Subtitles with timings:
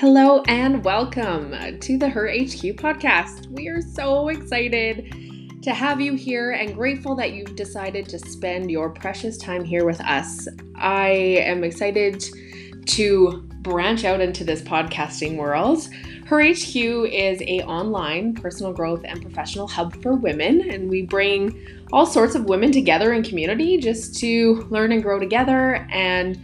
[0.00, 3.48] Hello and welcome to the Her HQ podcast.
[3.48, 8.70] We are so excited to have you here and grateful that you've decided to spend
[8.70, 10.46] your precious time here with us.
[10.76, 12.24] I am excited
[12.86, 15.88] to branch out into this podcasting world.
[16.26, 21.60] Her HQ is a online personal growth and professional hub for women and we bring
[21.92, 26.40] all sorts of women together in community just to learn and grow together and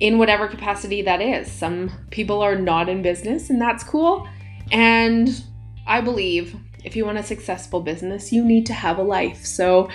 [0.00, 1.50] in whatever capacity that is.
[1.50, 4.28] Some people are not in business, and that's cool.
[4.70, 5.44] And
[5.86, 9.44] I believe if you want a successful business, you need to have a life.
[9.44, 9.88] So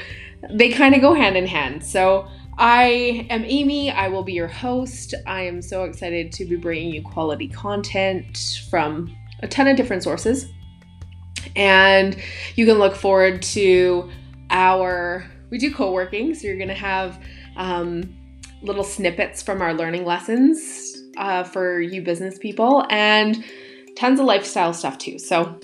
[0.49, 1.85] they kind of go hand in hand.
[1.85, 2.27] So
[2.57, 3.91] I am Amy.
[3.91, 5.13] I will be your host.
[5.25, 10.03] I am so excited to be bringing you quality content from a ton of different
[10.03, 10.47] sources.
[11.55, 12.17] And
[12.55, 14.09] you can look forward to
[14.49, 16.35] our, we do co working.
[16.35, 17.19] So you're going to have,
[17.55, 18.15] um,
[18.61, 23.44] little snippets from our learning lessons uh, for you business people and
[23.95, 25.19] tons of lifestyle stuff too.
[25.19, 25.59] So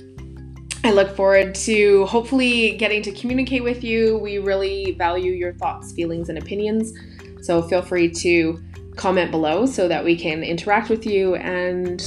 [0.84, 4.18] I look forward to hopefully getting to communicate with you.
[4.18, 6.94] We really value your thoughts, feelings, and opinions.
[7.42, 8.62] So feel free to
[8.96, 12.04] comment below so that we can interact with you and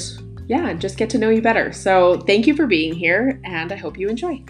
[0.48, 1.72] yeah, just get to know you better.
[1.72, 4.42] So thank you for being here and I hope you enjoy.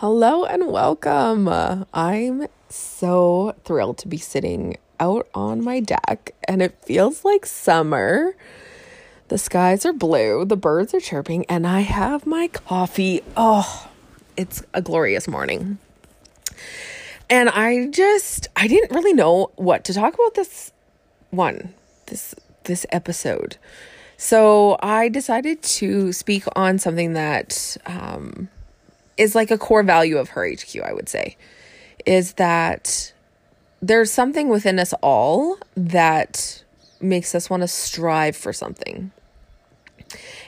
[0.00, 1.48] Hello and welcome.
[1.92, 8.36] I'm so thrilled to be sitting out on my deck and it feels like summer.
[9.26, 13.22] The skies are blue, the birds are chirping, and I have my coffee.
[13.36, 13.90] Oh,
[14.36, 15.78] it's a glorious morning.
[17.28, 20.70] And I just I didn't really know what to talk about this
[21.30, 21.74] one,
[22.06, 23.56] this this episode.
[24.16, 28.48] So I decided to speak on something that um
[29.18, 31.36] is like a core value of her HQ, I would say,
[32.06, 33.12] is that
[33.82, 36.62] there's something within us all that
[37.00, 39.10] makes us want to strive for something.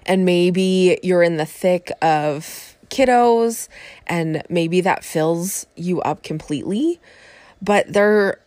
[0.06, 3.68] And maybe you're in the thick of kiddos
[4.06, 7.00] and maybe that fills you up completely.
[7.60, 8.40] But there,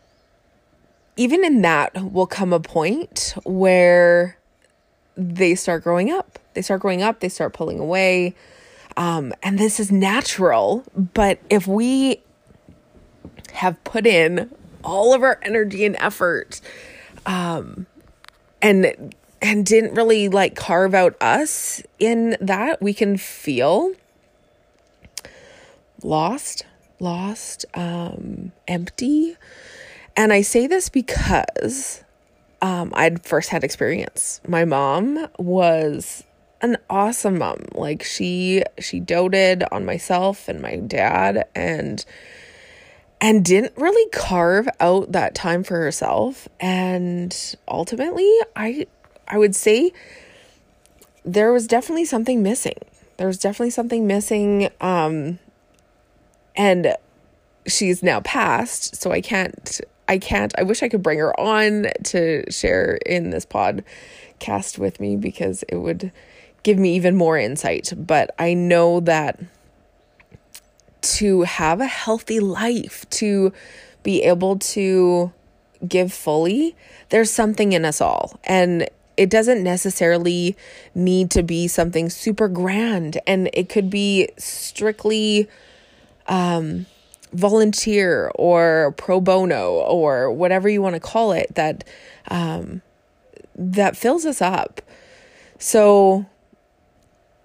[1.17, 4.37] even in that, will come a point where
[5.15, 6.39] they start growing up.
[6.55, 8.35] They start growing up, they start pulling away
[8.97, 12.21] um, and this is natural, but if we
[13.53, 14.51] have put in
[14.83, 16.61] all of our energy and effort,
[17.25, 17.85] um,
[18.61, 23.93] and and didn't really like carve out us in that, we can feel
[26.01, 26.65] lost,
[26.99, 29.35] lost, um, empty.
[30.15, 32.03] And I say this because
[32.61, 34.39] um, I'd first had experience.
[34.47, 36.23] My mom was
[36.63, 37.65] an awesome mom.
[37.75, 42.03] Like she she doted on myself and my dad and
[43.21, 48.87] and didn't really carve out that time for herself and ultimately I
[49.27, 49.91] I would say
[51.23, 52.79] there was definitely something missing.
[53.17, 55.39] There was definitely something missing um
[56.55, 56.95] and
[57.67, 61.87] she's now passed, so I can't I can't I wish I could bring her on
[62.05, 66.11] to share in this podcast with me because it would
[66.63, 67.93] give me even more insight.
[67.95, 69.39] But I know that
[71.01, 73.53] to have a healthy life, to
[74.01, 75.31] be able to
[75.87, 76.75] give fully,
[77.09, 78.39] there's something in us all.
[78.45, 80.55] And it doesn't necessarily
[80.95, 83.19] need to be something super grand.
[83.27, 85.49] And it could be strictly
[86.27, 86.85] um,
[87.33, 91.83] volunteer or pro bono or whatever you want to call it that
[92.29, 92.81] um,
[93.55, 94.81] that fills us up.
[95.59, 96.25] So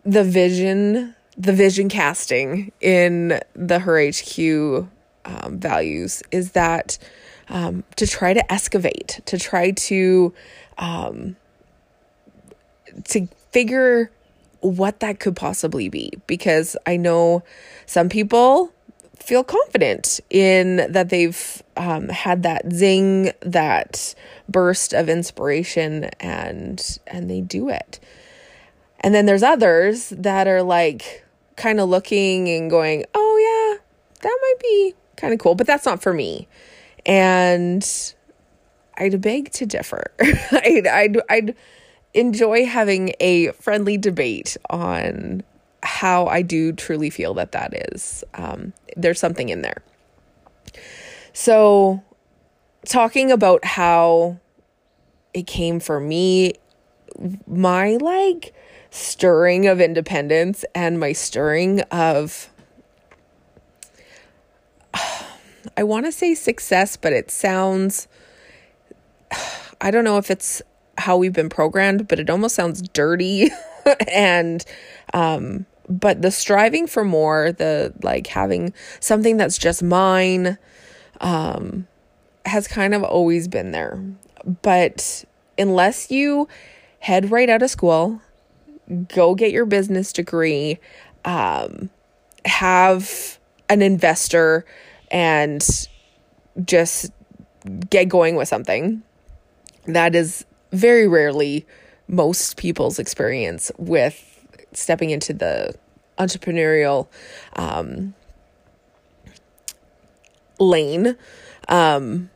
[0.08, 4.88] the vision, the vision casting in the Her HQ
[5.26, 6.96] um, values is that
[7.50, 10.32] um, to try to excavate, to try to
[10.78, 11.36] um,
[13.04, 14.10] to figure
[14.60, 17.42] what that could possibly be, because I know
[17.84, 18.72] some people
[19.18, 24.14] feel confident in that they've um, had that zing, that
[24.48, 28.00] burst of inspiration, and and they do it.
[29.00, 31.24] And then there's others that are like
[31.56, 33.84] kind of looking and going, oh, yeah,
[34.22, 36.48] that might be kind of cool, but that's not for me.
[37.06, 37.86] And
[38.96, 40.04] I'd beg to differ.
[40.20, 41.54] I'd, I'd, I'd
[42.14, 45.42] enjoy having a friendly debate on
[45.82, 48.24] how I do truly feel that that is.
[48.34, 49.82] Um, there's something in there.
[51.32, 52.02] So,
[52.86, 54.38] talking about how
[55.32, 56.54] it came for me,
[57.46, 58.54] my like
[58.90, 62.50] stirring of independence and my stirring of
[65.76, 68.08] I want to say success, but it sounds
[69.80, 70.62] I don't know if it's
[70.96, 73.50] how we've been programmed, but it almost sounds dirty
[74.12, 74.64] and
[75.14, 80.58] um but the striving for more, the like having something that's just mine
[81.20, 81.86] um
[82.44, 84.02] has kind of always been there.
[84.62, 85.24] But
[85.58, 86.48] unless you
[87.00, 88.20] head right out of school,
[89.08, 90.78] go get your business degree,
[91.24, 91.90] um,
[92.44, 93.38] have
[93.68, 94.64] an investor,
[95.10, 95.88] and
[96.64, 97.12] just
[97.90, 99.02] get going with something.
[99.86, 101.66] That is very rarely
[102.08, 104.24] most people's experience with
[104.72, 105.74] stepping into the
[106.18, 107.08] entrepreneurial
[107.56, 108.14] um,
[110.58, 111.16] lane.
[111.68, 112.30] Um,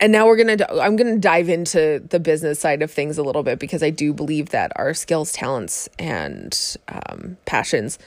[0.00, 3.42] and now we're to i'm to dive into the business side of things a little
[3.42, 7.98] bit because i do believe that our skills talents and um, passions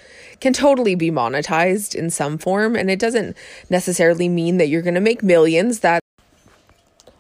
[0.42, 2.76] can totally be monetized in some form.
[2.76, 3.38] And it doesn't
[3.70, 6.02] necessarily mean that you're to make millions that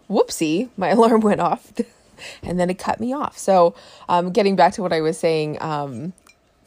[0.10, 1.72] whoopsie my alarm went off
[2.44, 3.38] and then it cut me off.
[3.38, 3.76] So
[4.10, 6.14] um, getting back to what i was saying um,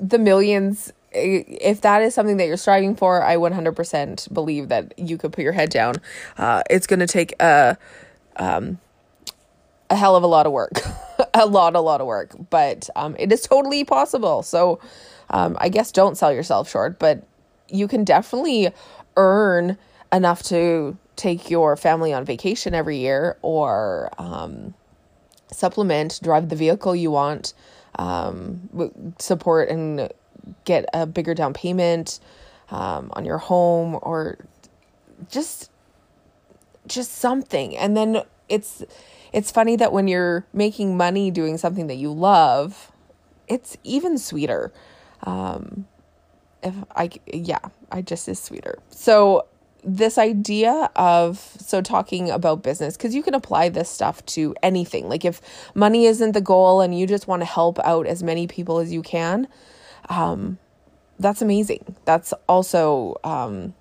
[0.01, 5.17] the millions if that is something that you're striving for, I 100% believe that you
[5.17, 5.97] could put your head down.
[6.37, 7.77] Uh, it's going to take a,
[8.37, 8.79] um,
[9.91, 10.81] a hell of a lot of work,
[11.35, 14.43] a lot, a lot of work, but um, it is totally possible.
[14.43, 14.81] So
[15.31, 17.27] um, I guess don't sell yourself short, but
[17.69, 18.73] you can definitely
[19.17, 19.79] earn
[20.13, 24.75] enough to take your family on vacation every year or um,
[25.51, 27.55] supplement, drive the vehicle you want,
[27.99, 28.69] um,
[29.19, 30.11] support and
[30.65, 32.21] get a bigger down payment
[32.71, 34.39] um, on your home or
[35.31, 35.71] just
[36.87, 37.77] just something.
[37.77, 38.83] And then it's
[39.33, 42.93] it's funny that when you're making money doing something that you love
[43.47, 44.73] it's even sweeter.
[45.23, 45.87] Um
[46.63, 47.59] if i yeah
[47.91, 48.79] i just is sweeter.
[48.91, 49.47] So
[49.87, 55.09] this idea of so talking about business because you can apply this stuff to anything.
[55.09, 55.41] Like if
[55.75, 58.93] money isn't the goal and you just want to help out as many people as
[58.93, 59.47] you can
[60.09, 60.59] um,
[61.19, 61.97] that's amazing.
[62.05, 63.75] That's also um,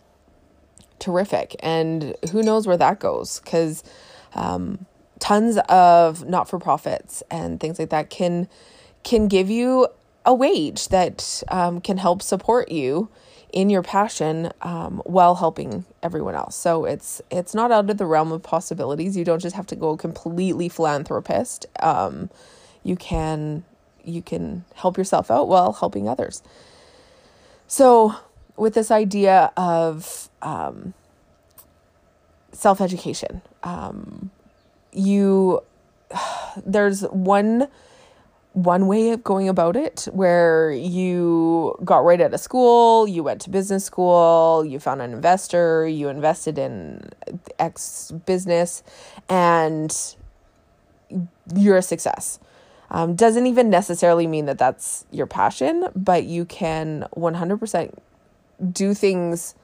[0.99, 1.55] terrific.
[1.59, 3.39] And who knows where that goes?
[3.39, 3.83] Because
[4.35, 4.85] um,
[5.19, 8.47] tons of not for profits and things like that can
[9.03, 9.87] can give you
[10.25, 13.09] a wage that um, can help support you
[13.51, 16.55] in your passion um, while helping everyone else.
[16.55, 19.15] So it's it's not out of the realm of possibilities.
[19.15, 21.65] You don't just have to go completely philanthropist.
[21.81, 22.29] Um,
[22.83, 23.63] you can
[24.03, 26.41] you can help yourself out while helping others.
[27.67, 28.15] So,
[28.55, 30.93] with this idea of um,
[32.51, 34.31] self education, um,
[34.91, 35.61] you
[36.65, 37.67] there's one
[38.53, 43.41] one way of going about it where you got right out of school, you went
[43.41, 47.01] to business school, you found an investor, you invested in
[47.57, 48.83] X business,
[49.27, 50.15] and
[51.55, 52.39] you're a success.
[52.93, 57.93] Um, doesn't even necessarily mean that that's your passion, but you can 100%
[58.71, 59.55] do things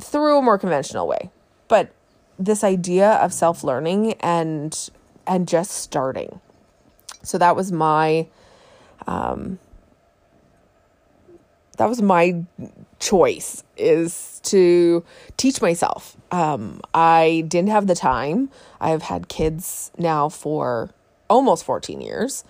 [0.00, 1.30] through a more conventional way.
[1.68, 1.92] But
[2.38, 4.90] this idea of self learning and
[5.26, 6.40] and just starting.
[7.22, 8.28] So that was my
[9.06, 9.58] um,
[11.76, 12.44] that was my
[12.98, 15.04] choice is to
[15.36, 16.16] teach myself.
[16.30, 18.50] Um, I didn't have the time.
[18.80, 20.90] I've had kids now for
[21.28, 22.44] almost 14 years.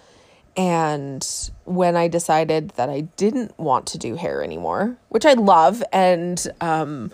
[0.56, 1.26] And
[1.64, 6.46] when I decided that I didn't want to do hair anymore, which I love and
[6.60, 7.10] um,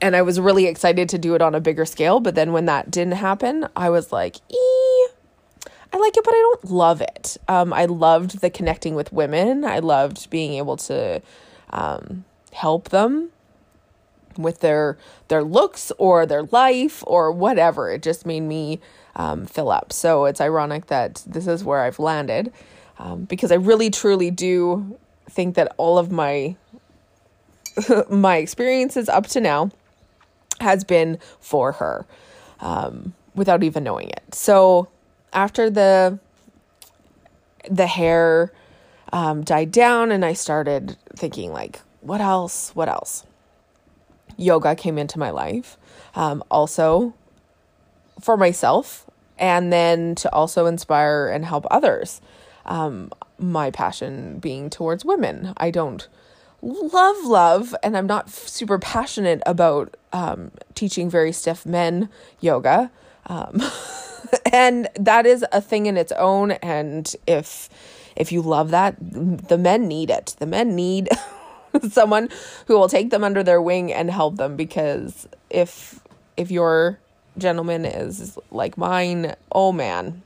[0.00, 2.66] and I was really excited to do it on a bigger scale, but then when
[2.66, 4.83] that didn't happen, I was like, ee,
[5.94, 7.36] I like it, but I don't love it.
[7.46, 9.64] Um, I loved the connecting with women.
[9.64, 11.22] I loved being able to
[11.70, 13.30] um, help them
[14.36, 14.98] with their
[15.28, 17.92] their looks or their life or whatever.
[17.92, 18.80] It just made me
[19.14, 19.92] um, fill up.
[19.92, 22.52] So it's ironic that this is where I've landed
[22.98, 24.98] um, because I really truly do
[25.30, 26.56] think that all of my
[28.10, 29.70] my experiences up to now
[30.58, 32.04] has been for her
[32.58, 34.34] um, without even knowing it.
[34.34, 34.88] So
[35.34, 36.18] after the
[37.68, 38.52] the hair
[39.12, 42.70] um, died down and I started thinking like, what else?
[42.74, 43.24] What else?
[44.36, 45.76] Yoga came into my life.
[46.14, 47.14] Um, also
[48.20, 49.06] for myself
[49.38, 52.20] and then to also inspire and help others.
[52.66, 55.52] Um, my passion being towards women.
[55.56, 56.06] I don't
[56.62, 62.08] love love and I'm not super passionate about um, teaching very stiff men
[62.40, 62.90] yoga.
[64.52, 67.68] And that is a thing in its own and if
[68.16, 71.08] if you love that the men need it the men need
[71.90, 72.28] someone
[72.66, 76.00] who will take them under their wing and help them because if
[76.36, 76.98] if you're
[77.38, 80.22] gentleman is like mine, oh man,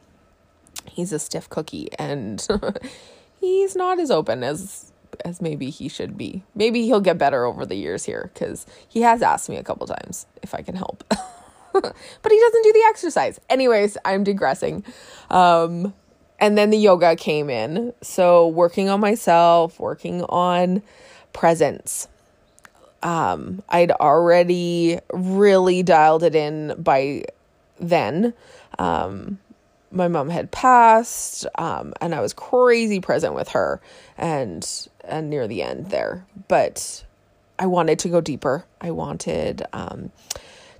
[0.85, 2.47] he's a stiff cookie and
[3.41, 4.93] he's not as open as
[5.25, 6.43] as maybe he should be.
[6.55, 9.87] Maybe he'll get better over the years here cuz he has asked me a couple
[9.87, 11.05] times if I can help.
[12.23, 13.41] but he doesn't do the exercise.
[13.49, 14.85] Anyways, I'm digressing.
[15.31, 15.95] Um
[16.41, 17.93] and then the yoga came in.
[18.01, 20.83] So working on myself, working on
[21.33, 22.09] presence.
[23.03, 27.25] Um I'd already really dialed it in by
[27.81, 28.35] then.
[28.79, 29.39] Um
[29.91, 33.81] my mom had passed um, and i was crazy present with her
[34.17, 37.05] and and near the end there but
[37.59, 40.11] i wanted to go deeper i wanted um,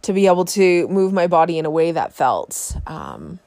[0.03, 3.39] to be able to move my body in a way that felt um,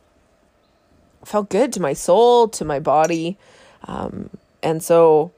[1.26, 3.38] felt good to my soul to my body
[3.88, 4.30] um,
[4.64, 5.32] and so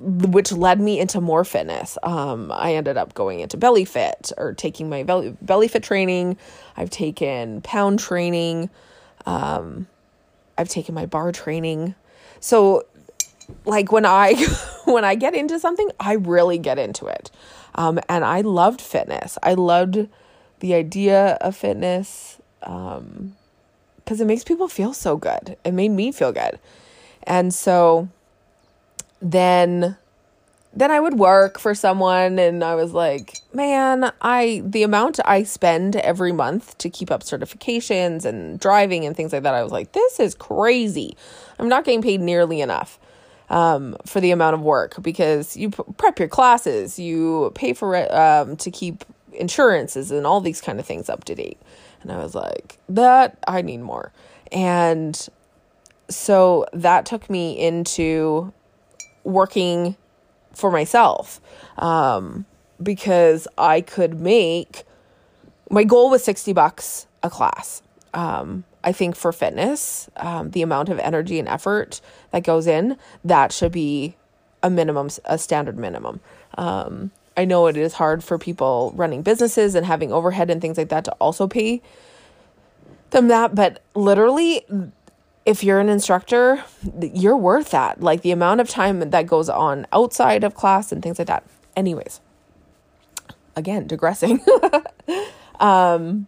[0.00, 1.98] which led me into more fitness.
[2.02, 6.36] Um, I ended up going into belly fit or taking my belly, belly fit training.
[6.76, 8.70] I've taken pound training.
[9.26, 9.88] Um,
[10.56, 11.94] I've taken my barre training.
[12.40, 12.84] So
[13.64, 14.34] like when I
[14.84, 17.30] when I get into something, I really get into it.
[17.74, 19.38] Um, and I loved fitness.
[19.42, 20.08] I loved
[20.60, 23.36] the idea of fitness um,
[23.96, 25.56] because it makes people feel so good.
[25.64, 26.58] It made me feel good.
[27.24, 28.08] And so
[29.20, 29.96] then
[30.74, 35.42] then I would work for someone and I was like, man, I the amount I
[35.42, 39.72] spend every month to keep up certifications and driving and things like that, I was
[39.72, 41.16] like, this is crazy.
[41.58, 42.98] I'm not getting paid nearly enough
[43.50, 48.12] um, for the amount of work because you prep your classes, you pay for it
[48.12, 51.58] um, to keep insurances and all these kind of things up to date.
[52.02, 54.12] And I was like, that I need more.
[54.52, 55.28] And
[56.08, 58.52] so that took me into
[59.24, 59.96] working
[60.52, 61.40] for myself
[61.78, 62.46] um,
[62.82, 64.84] because I could make
[65.70, 67.82] my goal was 60 bucks a class.
[68.14, 72.96] Um, I think for fitness, um, the amount of energy and effort that goes in,
[73.22, 74.16] that should be
[74.62, 76.20] a minimum, a standard minimum.
[76.56, 80.78] Um, I know it is hard for people running businesses and having overhead and things
[80.78, 81.82] like that to also pay
[83.10, 84.64] them that, but literally
[85.44, 86.64] if you're an instructor,
[87.12, 88.02] you're worth that.
[88.02, 91.44] Like the amount of time that goes on outside of class and things like that.
[91.76, 92.22] Anyways,
[93.54, 94.40] again, digressing.
[95.60, 96.26] um,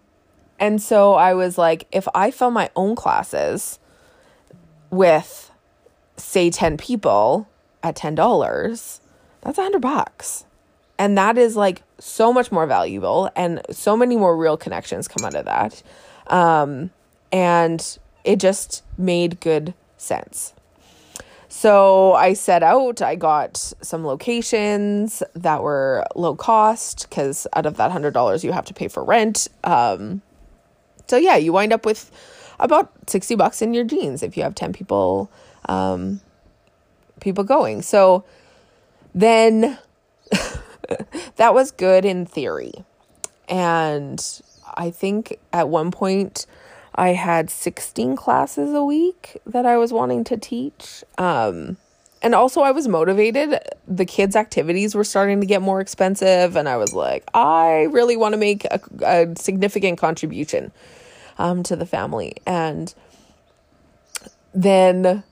[0.61, 3.79] and so I was like, if I fill my own classes
[4.91, 5.51] with,
[6.19, 7.49] say, 10 people
[7.83, 9.01] at $10,
[9.41, 10.45] that's a hundred bucks.
[10.99, 15.25] And that is like so much more valuable and so many more real connections come
[15.25, 15.83] out of that.
[16.27, 16.91] Um,
[17.33, 20.53] and it just made good sense.
[21.49, 27.79] So I set out, I got some locations that were low cost because out of
[27.79, 29.49] that $100 you have to pay for rent.
[29.65, 30.21] Um,
[31.11, 32.11] so yeah, you wind up with
[32.61, 35.31] about 60 bucks in your jeans if you have 10 people
[35.69, 36.21] um,
[37.21, 37.83] people going.
[37.83, 38.25] So
[39.15, 39.79] then
[41.37, 42.73] that was good in theory.
[43.49, 44.25] And
[44.75, 46.47] I think at one point
[46.95, 51.03] I had 16 classes a week that I was wanting to teach.
[51.19, 51.77] Um,
[52.23, 53.59] and also, I was motivated.
[53.89, 58.15] The kids' activities were starting to get more expensive, and I was like, I really
[58.15, 60.71] want to make a, a significant contribution
[61.41, 62.35] um, to the family.
[62.47, 62.95] And
[64.53, 65.25] then,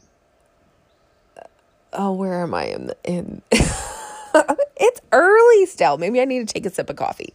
[1.92, 2.92] oh, where am I in?
[3.04, 5.98] in it's early still.
[5.98, 7.34] Maybe I need to take a sip of coffee.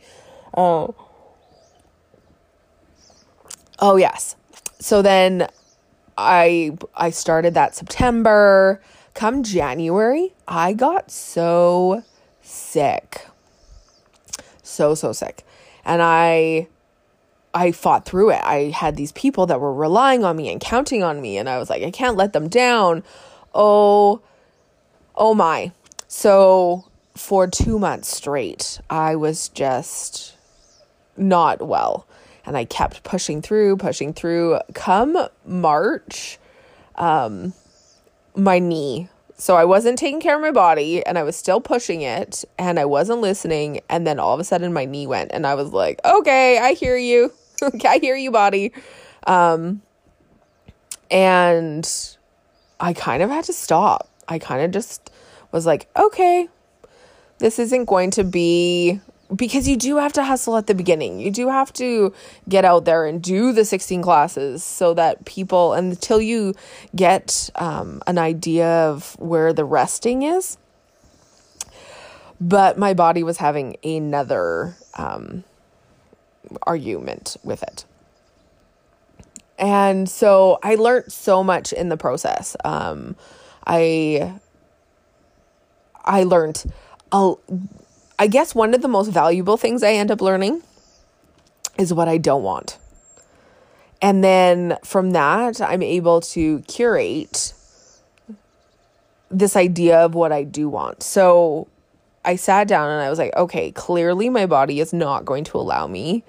[0.57, 0.95] Oh.
[3.77, 4.35] Oh yes.
[4.79, 5.47] So then
[6.17, 8.81] I I started that September.
[9.13, 12.03] Come January, I got so
[12.41, 13.27] sick.
[14.63, 15.45] So so sick.
[15.85, 16.67] And I
[17.53, 18.41] I fought through it.
[18.43, 21.57] I had these people that were relying on me and counting on me and I
[21.59, 23.03] was like I can't let them down.
[23.53, 24.21] Oh
[25.15, 25.71] oh my.
[26.07, 30.35] So for 2 months straight, I was just
[31.15, 32.07] not well
[32.45, 34.59] and I kept pushing through, pushing through.
[34.73, 36.39] Come March,
[36.95, 37.53] um,
[38.35, 39.09] my knee.
[39.35, 42.79] So I wasn't taking care of my body and I was still pushing it and
[42.79, 43.81] I wasn't listening.
[43.89, 46.73] And then all of a sudden my knee went and I was like, okay, I
[46.73, 47.31] hear you.
[47.85, 48.73] I hear you, body.
[49.25, 49.81] Um,
[51.09, 51.89] and
[52.79, 54.09] I kind of had to stop.
[54.27, 55.11] I kind of just
[55.51, 56.47] was like, okay,
[57.39, 58.99] this isn't going to be
[59.35, 61.19] because you do have to hustle at the beginning.
[61.19, 62.13] You do have to
[62.47, 66.53] get out there and do the 16 classes so that people, until you
[66.95, 70.57] get um, an idea of where the resting is.
[72.39, 75.43] But my body was having another um,
[76.63, 77.85] argument with it.
[79.57, 82.55] And so I learned so much in the process.
[82.65, 83.15] Um,
[83.65, 84.33] I
[86.03, 86.63] I learned
[87.11, 87.33] i
[88.19, 90.61] I guess one of the most valuable things I end up learning
[91.77, 92.77] is what I don't want.
[94.01, 97.53] And then from that, I'm able to curate
[99.31, 101.01] this idea of what I do want.
[101.03, 101.67] So
[102.25, 105.57] I sat down and I was like, okay, clearly my body is not going to
[105.57, 106.23] allow me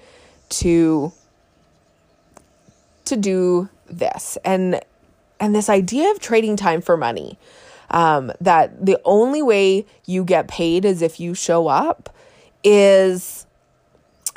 [0.51, 1.13] to
[3.07, 4.39] to do this.
[4.45, 4.81] And
[5.41, 7.39] and this idea of trading time for money
[7.91, 12.15] um, that the only way you get paid is if you show up
[12.63, 13.47] is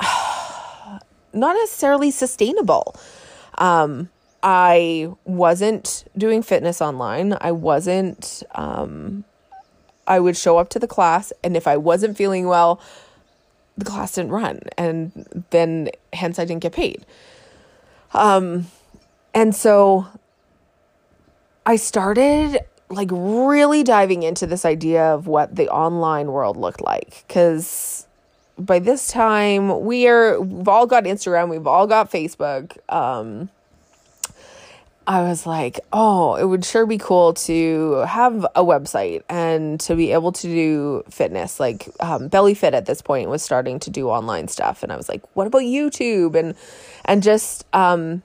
[1.32, 2.94] not necessarily sustainable.
[3.56, 4.10] Um,
[4.42, 7.36] I wasn't doing fitness online.
[7.40, 9.24] I wasn't, um,
[10.08, 12.80] I would show up to the class, and if I wasn't feeling well,
[13.76, 17.06] the class didn't run, and then hence I didn't get paid.
[18.12, 18.66] Um,
[19.34, 20.06] and so
[21.64, 22.58] I started
[22.90, 28.06] like really diving into this idea of what the online world looked like because
[28.58, 32.78] by this time we are we've all got Instagram, we've all got Facebook.
[32.88, 33.50] Um
[35.08, 39.96] I was like, oh, it would sure be cool to have a website and to
[39.96, 41.58] be able to do fitness.
[41.58, 44.96] Like um, Belly Fit at this point was starting to do online stuff, and I
[44.98, 46.34] was like, what about YouTube?
[46.34, 46.54] And
[47.06, 48.22] and just um,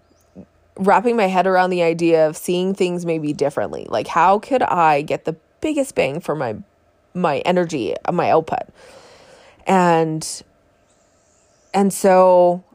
[0.76, 3.88] wrapping my head around the idea of seeing things maybe differently.
[3.90, 6.58] Like how could I get the biggest bang for my
[7.14, 8.68] my energy, my output?
[9.66, 10.44] And
[11.74, 12.66] and so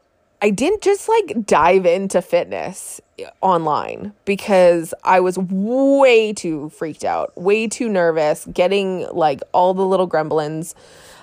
[0.41, 3.01] I didn't just like dive into fitness
[3.41, 9.85] online because I was way too freaked out, way too nervous, getting like all the
[9.85, 10.73] little gremlins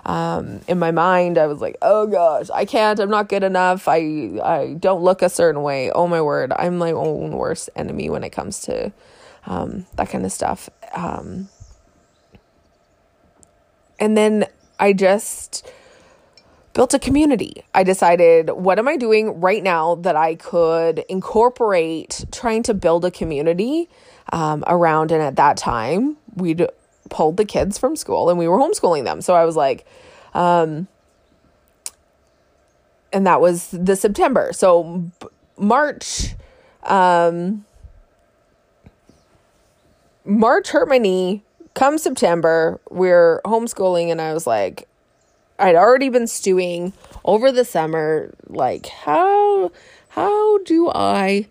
[0.07, 3.89] um, in my mind, I was like, oh gosh, I can't, I'm not good enough.
[3.89, 5.91] I, I don't look a certain way.
[5.91, 6.53] Oh my word.
[6.57, 8.93] I'm my own worst enemy when it comes to,
[9.47, 10.71] um, that kind of stuff.
[10.95, 11.49] Um,
[13.99, 14.47] and then
[14.79, 15.69] I just
[16.77, 17.65] built a community.
[17.75, 23.03] I decided, what am I doing right now that I could incorporate trying to build
[23.07, 23.89] a community
[24.31, 25.11] um, around?
[25.11, 26.69] And at that time, we'd
[27.09, 29.23] pulled the kids from school and we were homeschooling them.
[29.23, 29.87] So I was like,
[30.35, 30.87] um,
[33.11, 34.53] and that was the September.
[34.53, 35.11] So
[35.57, 36.35] March,
[36.83, 37.65] um,
[40.27, 41.43] March hurt my knee.
[41.73, 44.89] Come September, we're homeschooling, and I was like,
[45.59, 46.93] I'd already been stewing
[47.25, 48.35] over the summer.
[48.47, 49.73] Like, how
[50.09, 51.47] how do I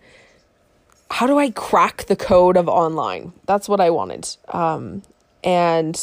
[1.10, 3.32] how do I crack the code of online?
[3.46, 4.28] That's what I wanted.
[4.48, 5.02] Um,
[5.44, 5.96] and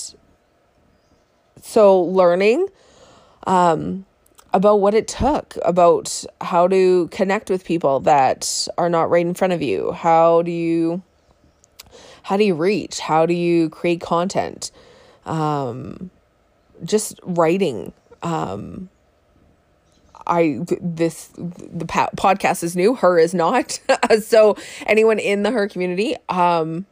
[1.61, 2.67] so learning
[3.47, 4.05] um,
[4.53, 9.33] about what it took, about how to connect with people that are not right in
[9.33, 9.91] front of you.
[9.91, 11.03] How do you
[12.23, 12.99] how do you reach?
[12.99, 14.71] How do you create content?
[15.25, 16.09] Um,
[16.83, 17.93] just writing.
[18.21, 18.89] Um,
[20.25, 22.95] I this the podcast is new.
[22.95, 23.79] Her is not.
[24.21, 26.85] so anyone in the her community, um,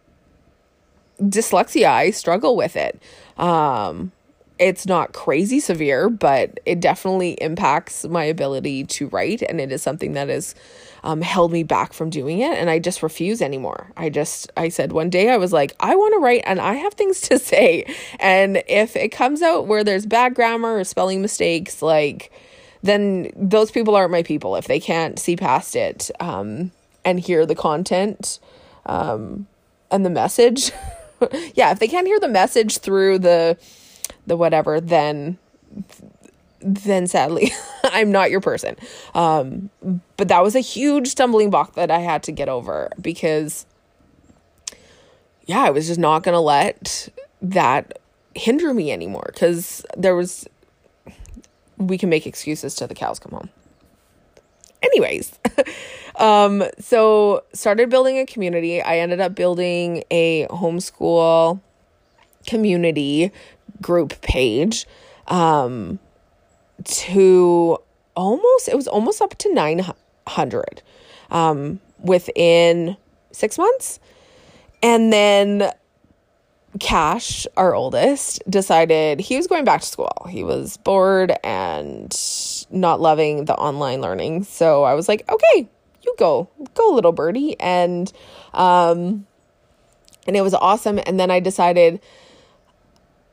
[1.21, 3.01] dyslexia, I struggle with it.
[3.37, 4.11] Um,
[4.59, 9.41] it's not crazy severe, but it definitely impacts my ability to write.
[9.41, 10.53] And it is something that has
[11.03, 12.57] um, held me back from doing it.
[12.57, 13.91] And I just refuse anymore.
[13.97, 16.75] I just, I said one day, I was like, I want to write and I
[16.75, 17.85] have things to say.
[18.19, 22.31] And if it comes out where there's bad grammar or spelling mistakes, like,
[22.83, 26.71] then those people aren't my people if they can't see past it um,
[27.05, 28.39] and hear the content
[28.85, 29.47] um,
[29.91, 30.71] and the message.
[31.53, 33.57] yeah, if they can't hear the message through the
[34.27, 35.37] the whatever, then
[36.61, 37.51] then sadly
[37.83, 38.75] I'm not your person.
[39.13, 39.69] Um,
[40.17, 43.65] but that was a huge stumbling block that I had to get over because
[45.45, 47.09] yeah, I was just not going to let
[47.41, 47.99] that
[48.35, 50.47] hinder me anymore cuz there was
[51.77, 53.49] we can make excuses till the cows come home.
[54.83, 55.33] Anyways,
[56.15, 58.81] um, so started building a community.
[58.81, 61.59] I ended up building a homeschool
[62.45, 63.31] community
[63.81, 64.87] group page
[65.27, 65.99] um,
[66.85, 67.77] to
[68.15, 70.81] almost it was almost up to 900
[71.29, 72.97] um, within
[73.31, 73.99] six months
[74.83, 75.71] and then
[76.79, 80.25] Cash, our oldest, decided he was going back to school.
[80.29, 82.17] He was bored and
[82.71, 84.43] not loving the online learning.
[84.43, 85.69] So I was like, okay,
[86.01, 87.59] you go, go, little birdie.
[87.59, 88.11] And,
[88.53, 89.27] um,
[90.25, 90.99] and it was awesome.
[91.05, 91.99] And then I decided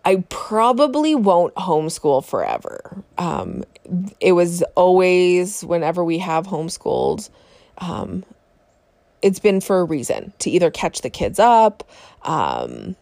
[0.09, 3.05] I probably won't homeschool forever.
[3.18, 3.62] Um,
[4.21, 7.29] it was always whenever we have homeschooled,
[7.77, 8.25] um,
[9.21, 11.87] it's been for a reason to either catch the kids up.
[12.23, 12.97] Um,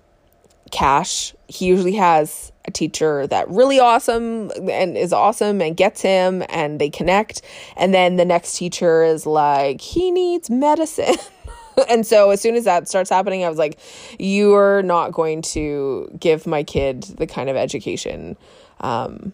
[0.73, 6.43] Cash, he usually has a teacher that really awesome and is awesome and gets him
[6.49, 7.41] and they connect.
[7.77, 11.15] And then the next teacher is like, he needs medicine.
[11.89, 13.79] and so as soon as that starts happening, I was like,
[14.19, 18.37] you're not going to give my kid the kind of education
[18.81, 19.33] um,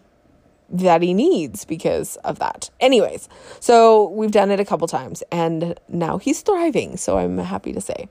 [0.69, 2.69] that he needs because of that.
[2.79, 3.29] Anyways,
[3.59, 6.97] so we've done it a couple times and now he's thriving.
[6.97, 8.09] So I'm happy to say.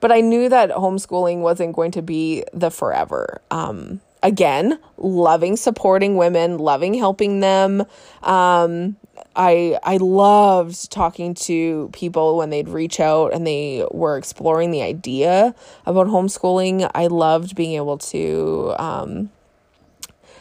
[0.00, 3.40] But I knew that homeschooling wasn't going to be the forever.
[3.50, 7.84] Um, again, loving supporting women, loving helping them.
[8.24, 8.96] Um,
[9.36, 14.82] I I loved talking to people when they'd reach out and they were exploring the
[14.82, 15.54] idea
[15.86, 16.90] about homeschooling.
[16.92, 19.30] I loved being able to um,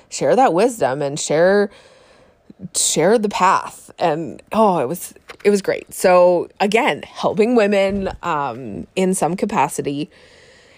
[0.10, 1.69] share that wisdom and share
[2.74, 8.88] share the path and oh it was it was great so again helping women um
[8.95, 10.10] in some capacity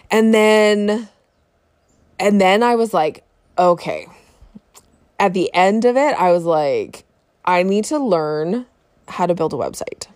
[0.09, 1.07] and then
[2.19, 3.23] and then i was like
[3.57, 4.07] okay
[5.19, 7.03] at the end of it i was like
[7.45, 8.65] i need to learn
[9.07, 10.07] how to build a website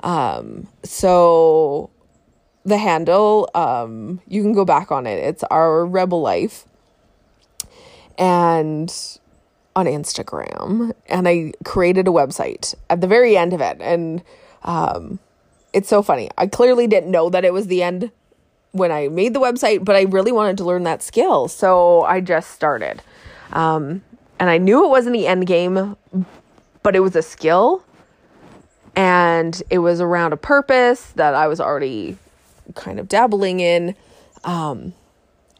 [0.00, 1.90] um so
[2.64, 6.66] the handle um you can go back on it it's our rebel life
[8.18, 9.18] and
[9.76, 13.76] on Instagram and I created a website at the very end of it.
[13.80, 14.22] And
[14.64, 15.18] um,
[15.72, 16.30] it's so funny.
[16.38, 18.10] I clearly didn't know that it was the end
[18.72, 21.48] when I made the website, but I really wanted to learn that skill.
[21.48, 23.02] So I just started.
[23.52, 24.02] Um,
[24.38, 25.96] and I knew it wasn't the end game,
[26.82, 27.82] but it was a skill
[28.94, 32.16] and it was around a purpose that I was already
[32.74, 33.94] kind of dabbling in.
[34.44, 34.94] Um,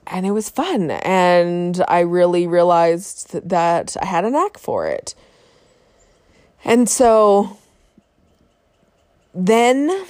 [0.07, 0.91] and it was fun.
[0.91, 5.15] And I really realized that I had a knack for it.
[6.65, 7.59] And so
[9.35, 10.07] then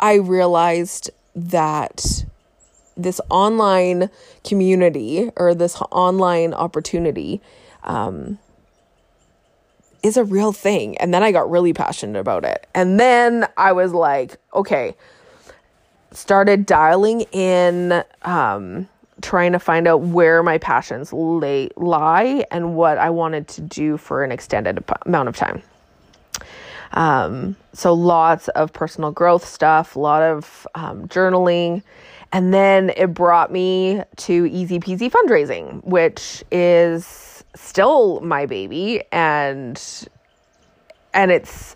[0.00, 2.24] I realized that
[2.96, 4.10] this online
[4.44, 7.40] community or this online opportunity
[7.82, 8.38] um,
[10.02, 10.96] is a real thing.
[10.98, 12.66] And then I got really passionate about it.
[12.74, 14.94] And then I was like, okay,
[16.12, 18.88] started dialing in um,
[19.22, 23.96] trying to find out where my passions lay lie and what I wanted to do
[23.96, 25.62] for an extended amount of time.
[26.94, 31.82] Um, so lots of personal growth stuff, a lot of um, journaling,
[32.32, 39.80] and then it brought me to Easy Peasy fundraising, which is still my baby, and
[41.12, 41.74] and it's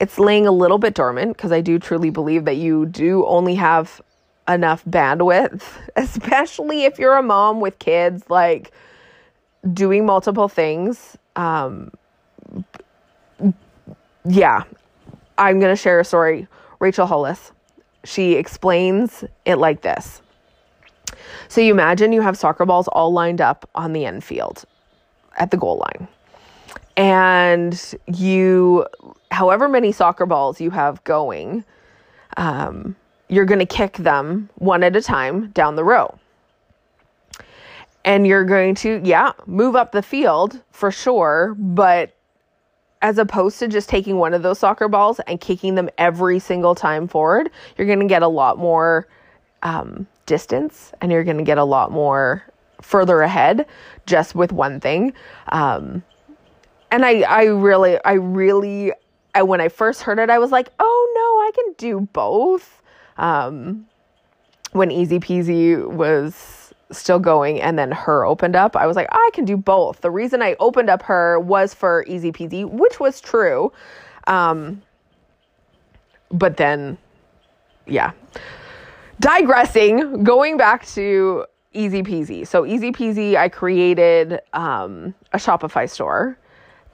[0.00, 3.56] it's laying a little bit dormant because I do truly believe that you do only
[3.56, 4.00] have
[4.48, 5.62] enough bandwidth,
[5.96, 8.72] especially if you're a mom with kids, like
[9.72, 11.16] doing multiple things.
[11.34, 11.92] Um,
[14.24, 14.64] yeah,
[15.38, 16.46] I'm going to share a story.
[16.80, 17.52] Rachel Hollis,
[18.04, 20.22] she explains it like this.
[21.48, 24.64] So you imagine you have soccer balls all lined up on the end field
[25.38, 26.08] at the goal line
[26.96, 28.86] and you
[29.30, 31.64] however many soccer balls you have going
[32.36, 32.96] um,
[33.28, 36.18] you're going to kick them one at a time down the row
[38.04, 42.14] and you're going to yeah move up the field for sure but
[43.02, 46.74] as opposed to just taking one of those soccer balls and kicking them every single
[46.74, 49.06] time forward you're going to get a lot more
[49.62, 52.44] um, distance and you're going to get a lot more
[52.80, 53.66] further ahead
[54.06, 55.12] just with one thing
[55.50, 56.02] um,
[56.92, 58.92] and I I really I really
[59.34, 62.82] I, when I first heard it I was like, "Oh no, I can do both."
[63.16, 63.86] Um
[64.72, 66.61] when Easy Peasy was
[66.92, 70.00] still going and then her opened up, I was like, I can do both.
[70.00, 73.72] The reason I opened up her was for Easy Peasy, which was true.
[74.26, 74.82] Um
[76.30, 76.98] but then
[77.86, 78.12] yeah.
[79.20, 82.46] Digressing, going back to Easy Peasy.
[82.46, 86.38] So Easy Peasy, I created um, a Shopify store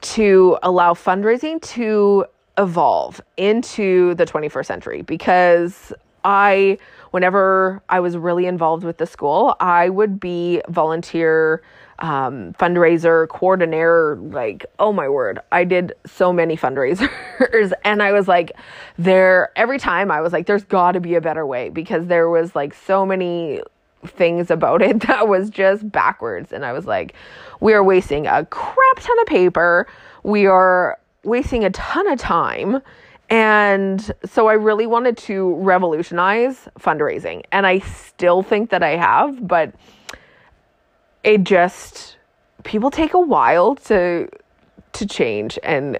[0.00, 5.92] to allow fundraising to evolve into the 21st century because
[6.24, 6.78] I,
[7.10, 11.62] whenever I was really involved with the school, I would be volunteer
[11.98, 14.16] um, fundraiser coordinator.
[14.16, 17.72] Like, oh my word, I did so many fundraisers.
[17.84, 18.52] and I was like,
[18.98, 22.28] there, every time I was like, there's got to be a better way because there
[22.28, 23.60] was like so many
[24.06, 26.52] things about it that was just backwards.
[26.52, 27.14] And I was like,
[27.60, 29.86] we are wasting a crap ton of paper.
[30.22, 32.80] We are wasting a ton of time.
[33.30, 37.42] And so I really wanted to revolutionize fundraising.
[37.52, 39.74] And I still think that I have, but
[41.24, 42.16] it just
[42.64, 44.28] people take a while to
[44.92, 45.98] to change and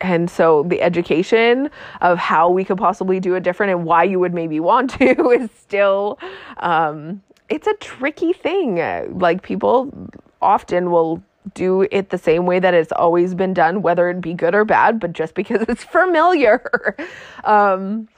[0.00, 4.18] and so the education of how we could possibly do it different and why you
[4.18, 6.18] would maybe want to is still
[6.58, 8.76] um, it's a tricky thing
[9.18, 9.92] like people
[10.40, 11.22] often will
[11.54, 14.64] do it the same way that it's always been done whether it be good or
[14.64, 16.96] bad but just because it's familiar
[17.44, 18.08] um,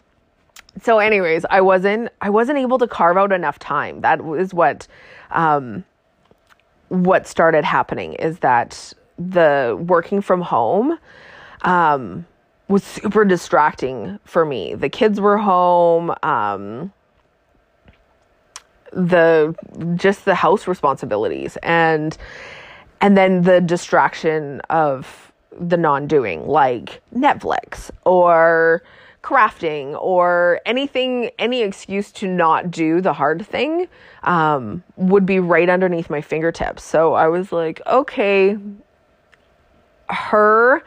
[0.83, 4.87] so anyways i wasn't i wasn't able to carve out enough time that was what
[5.31, 5.85] um,
[6.89, 10.99] what started happening is that the working from home
[11.63, 12.27] um,
[12.69, 14.75] was super distracting for me.
[14.75, 16.15] The kids were home.
[16.23, 16.93] Um,
[18.93, 19.55] the
[19.97, 22.17] just the house responsibilities and
[23.05, 28.83] and then the distraction of the non-doing like Netflix or
[29.23, 33.89] crafting or anything any excuse to not do the hard thing
[34.23, 38.59] um, would be right underneath my fingertips so i was like okay
[40.11, 40.83] her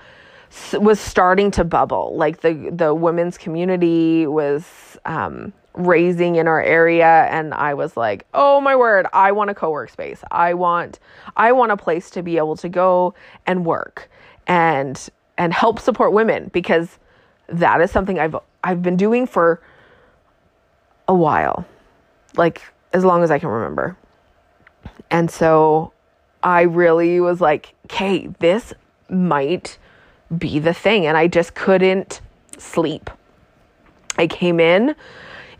[0.73, 2.15] was starting to bubble.
[2.15, 8.25] Like the the women's community was um, raising in our area, and I was like,
[8.33, 9.07] "Oh my word!
[9.13, 10.23] I want a co-work space.
[10.31, 10.99] I want
[11.35, 13.13] I want a place to be able to go
[13.45, 14.09] and work
[14.47, 16.99] and and help support women because
[17.47, 19.61] that is something I've I've been doing for
[21.07, 21.65] a while,
[22.35, 22.61] like
[22.93, 23.95] as long as I can remember.
[25.09, 25.93] And so
[26.43, 28.73] I really was like, "Okay, this
[29.09, 29.77] might."
[30.35, 31.05] be the thing.
[31.05, 32.21] And I just couldn't
[32.57, 33.09] sleep.
[34.17, 34.95] I came in.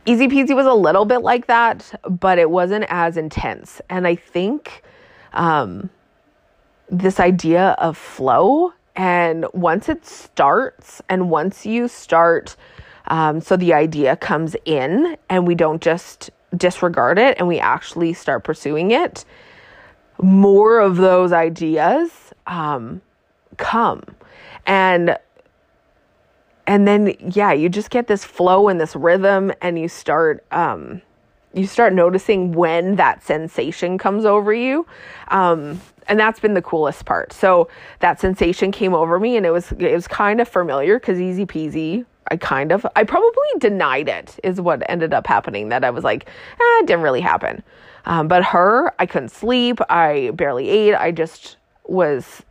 [0.08, 3.82] Easy peasy was a little bit like that, but it wasn't as intense.
[3.89, 4.82] And I think
[5.34, 5.89] um,
[6.89, 12.56] this idea of flow, and once it starts, and once you start,
[13.10, 18.13] um, so the idea comes in, and we don't just disregard it and we actually
[18.13, 19.26] start pursuing it,
[20.22, 22.12] more of those ideas
[22.48, 23.02] um,
[23.58, 24.02] come
[24.65, 25.17] and
[26.67, 31.01] and then yeah you just get this flow and this rhythm and you start um
[31.53, 34.86] you start noticing when that sensation comes over you
[35.30, 37.67] um and that's been the coolest part so
[37.99, 41.45] that sensation came over me and it was it was kind of familiar because easy
[41.45, 45.69] peasy I kind of, I probably denied it, is what ended up happening.
[45.69, 47.63] That I was like, eh, it didn't really happen.
[48.06, 49.80] Um, but her, I couldn't sleep.
[49.89, 50.95] I barely ate.
[50.95, 52.43] I just was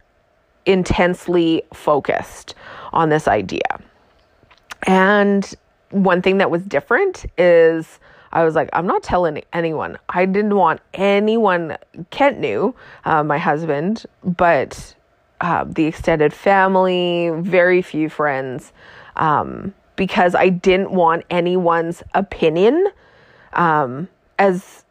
[0.66, 2.54] intensely focused
[2.92, 3.80] on this idea.
[4.86, 5.54] And
[5.90, 7.98] one thing that was different is
[8.32, 9.98] I was like, I'm not telling anyone.
[10.08, 11.76] I didn't want anyone,
[12.10, 14.94] Kent knew, uh, my husband, but
[15.40, 18.72] uh, the extended family, very few friends,
[19.16, 22.88] um, because I didn't want anyone's opinion
[23.52, 24.84] um, as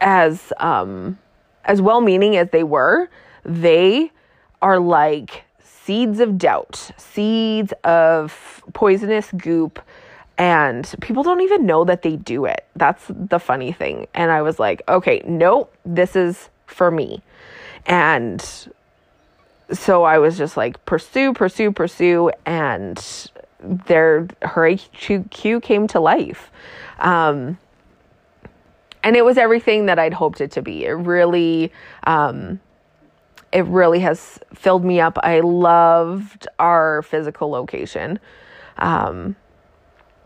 [0.00, 1.18] as um,
[1.64, 3.08] as well meaning as they were.
[3.44, 4.10] They
[4.60, 5.44] are like
[5.84, 9.80] seeds of doubt, seeds of poisonous goop,
[10.38, 12.64] and people don't even know that they do it.
[12.76, 14.06] That's the funny thing.
[14.14, 17.22] And I was like, okay, nope, this is for me.
[17.86, 18.42] And
[19.72, 23.30] so I was just like, pursue, pursue, pursue, and
[23.86, 26.50] there her HQ came to life.
[26.98, 27.58] Um,
[29.04, 30.84] and it was everything that I'd hoped it to be.
[30.84, 31.72] It really
[32.04, 32.60] um,
[33.52, 35.18] it really has filled me up.
[35.22, 38.18] I loved our physical location.
[38.78, 39.36] Um,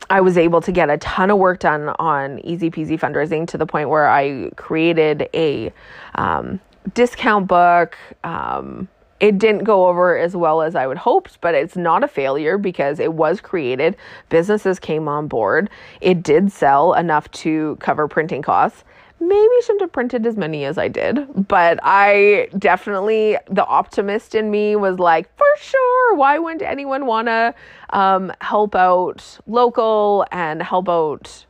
[0.09, 3.59] I was able to get a ton of work done on Easy Peasy fundraising to
[3.59, 5.73] the point where I created a
[6.15, 6.61] um,
[6.95, 7.99] discount book.
[8.23, 12.09] Um, it didn't go over as well as I would hoped, but it's not a
[12.09, 13.97] failure because it was created.
[14.29, 15.71] Businesses came on board.
[16.01, 18.85] It did sell enough to cover printing costs
[19.21, 24.51] maybe shouldn't have printed as many as I did, but I definitely, the optimist in
[24.51, 27.55] me was like, for sure, why wouldn't anyone want to
[27.91, 31.47] um, help out local and help out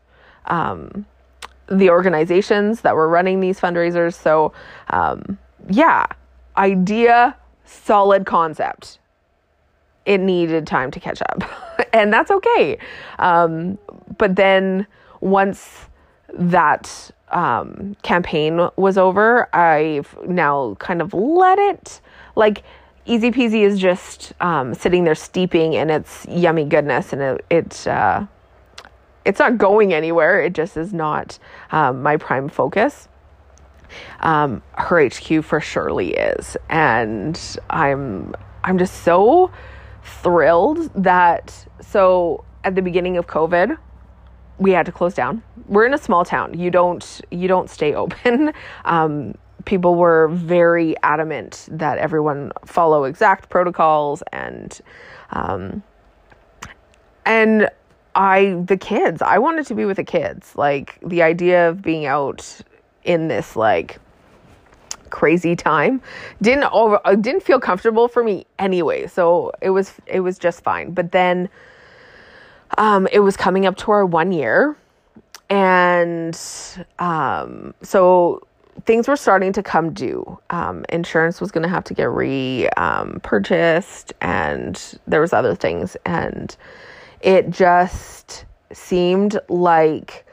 [0.47, 1.07] um,
[1.69, 4.15] the organizations that were running these fundraisers?
[4.15, 4.53] So,
[4.91, 6.07] um, yeah,
[6.57, 9.01] idea, solid concept.
[10.05, 11.43] It needed time to catch up,
[11.93, 12.79] and that's okay.
[13.19, 13.77] Um,
[14.19, 14.87] but then
[15.21, 15.87] once
[16.33, 22.01] that um, campaign was over, I've now kind of let it
[22.35, 22.63] like
[23.07, 27.87] easy peasy is just um, sitting there steeping in its yummy goodness, and it, it
[27.87, 28.27] uh,
[29.25, 30.43] it's not going anywhere.
[30.43, 31.39] It just is not
[31.71, 33.09] um, my prime focus.
[34.21, 38.35] Um, her HQ for surely is, and I'm
[38.65, 39.51] I'm just so
[40.03, 43.79] thrilled that so at the beginning of COVID,
[44.59, 45.43] we had to close down.
[45.69, 46.59] We're in a small town.
[46.59, 48.53] You don't you don't stay open.
[48.85, 54.81] Um, people were very adamant that everyone follow exact protocols and
[55.31, 55.83] um,
[57.25, 57.69] and
[58.15, 59.21] I the kids.
[59.21, 60.55] I wanted to be with the kids.
[60.57, 62.61] Like the idea of being out
[63.05, 63.99] in this like
[65.11, 66.01] crazy time
[66.43, 69.07] didn't over didn't feel comfortable for me anyway.
[69.07, 70.93] So it was it was just fine.
[70.93, 71.49] But then
[72.79, 74.77] um, it was coming up to our one year,
[75.49, 76.39] and
[76.99, 78.47] um, so
[78.85, 80.39] things were starting to come due.
[80.51, 85.55] Um, insurance was going to have to get re um, purchased, and there was other
[85.55, 86.57] things, and
[87.21, 90.27] it just seemed like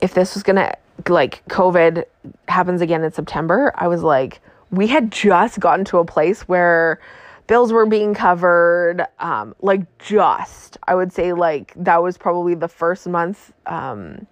[0.00, 0.74] if this was going to
[1.08, 2.04] like COVID
[2.48, 4.40] happens again in September, I was like,
[4.70, 7.00] we had just gotten to a place where
[7.46, 12.68] bills were being covered um, like just i would say like that was probably the
[12.68, 14.26] first month um,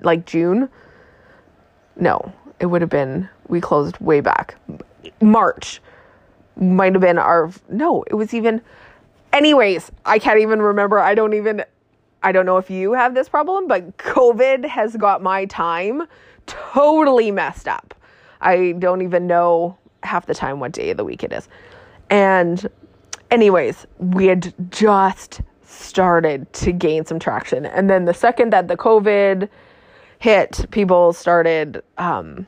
[0.00, 0.68] like june.
[1.96, 4.56] No it would have been we closed way back.
[5.20, 5.80] March
[6.56, 8.60] might have been our no it was even
[9.32, 10.98] anyways i can't even remember.
[10.98, 11.64] I don't even
[12.22, 16.04] i don't know if you have this problem but covid has got my time
[16.46, 17.94] totally messed up.
[18.40, 21.48] I don't even know half the time what day of the week it is
[22.10, 22.68] and,
[23.30, 27.66] anyways, we had just started to gain some traction.
[27.66, 29.48] And then the second that the COVID
[30.18, 32.46] hit, people started um,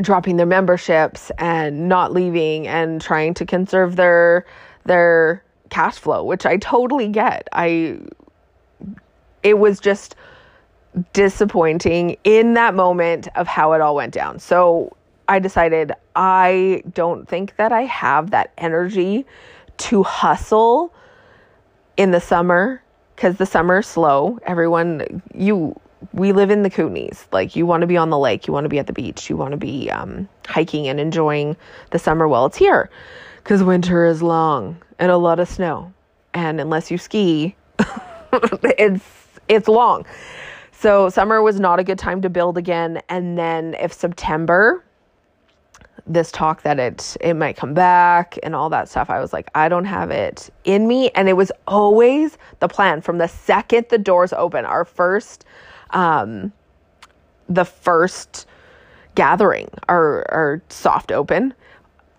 [0.00, 4.44] dropping their memberships and not leaving and trying to conserve their
[4.84, 7.48] their cash flow, which I totally get.
[7.52, 7.98] I
[9.42, 10.14] it was just
[11.12, 14.38] disappointing in that moment of how it all went down.
[14.38, 14.96] So
[15.28, 19.26] I decided I don't think that I have that energy
[19.76, 20.92] to hustle
[21.96, 22.82] in the summer
[23.14, 24.38] because the summer is slow.
[24.46, 25.78] Everyone, you,
[26.12, 27.24] we live in the Kootenays.
[27.32, 29.30] Like, you want to be on the lake, you want to be at the beach,
[29.30, 31.56] you want to be um, hiking and enjoying
[31.90, 32.90] the summer while it's here
[33.44, 35.92] because winter is long and a lot of snow.
[36.32, 37.54] And unless you ski,
[38.32, 39.04] it's
[39.48, 40.06] it's long.
[40.72, 43.00] So summer was not a good time to build again.
[43.08, 44.83] And then if September
[46.06, 49.08] this talk that it it might come back and all that stuff.
[49.10, 53.00] I was like, I don't have it in me, and it was always the plan
[53.00, 54.64] from the second the doors open.
[54.64, 55.44] Our first,
[55.90, 56.52] um,
[57.48, 58.46] the first
[59.14, 61.54] gathering, our our soft open.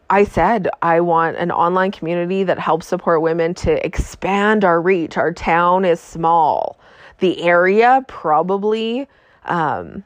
[0.10, 5.18] I said I want an online community that helps support women to expand our reach.
[5.18, 6.80] Our town is small.
[7.20, 9.08] The area probably.
[9.46, 10.04] Um,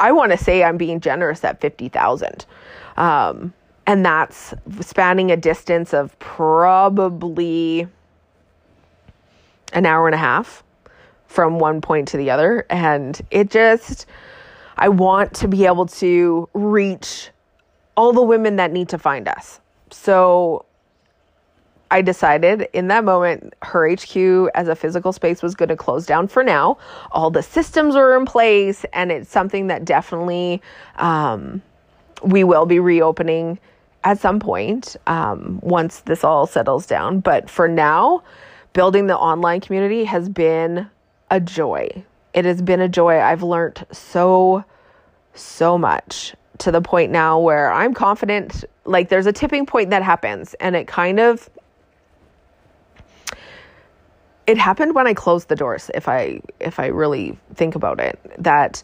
[0.00, 2.46] I want to say I'm being generous at 50,000.
[2.96, 3.52] Um,
[3.86, 7.86] and that's spanning a distance of probably
[9.72, 10.64] an hour and a half
[11.26, 12.66] from one point to the other.
[12.70, 14.06] And it just,
[14.76, 17.30] I want to be able to reach
[17.96, 19.60] all the women that need to find us.
[19.90, 20.64] So
[21.90, 24.16] I decided in that moment her HQ
[24.54, 26.78] as a physical space was going to close down for now.
[27.10, 30.62] All the systems were in place, and it's something that definitely
[30.96, 31.62] um,
[32.22, 33.58] we will be reopening
[34.04, 37.20] at some point um, once this all settles down.
[37.20, 38.22] But for now,
[38.72, 40.88] building the online community has been
[41.30, 42.04] a joy.
[42.34, 43.20] It has been a joy.
[43.20, 44.64] I've learned so,
[45.34, 48.64] so much to the point now where I'm confident.
[48.84, 51.48] Like, there's a tipping point that happens, and it kind of
[54.50, 58.18] it happened when I closed the doors if I if I really think about it
[58.38, 58.82] that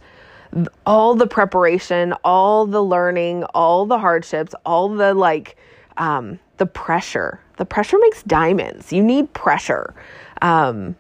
[0.86, 5.56] all the preparation, all the learning, all the hardships, all the like
[5.96, 7.40] um the pressure.
[7.56, 8.92] The pressure makes diamonds.
[8.92, 9.92] You need pressure.
[10.40, 10.94] Um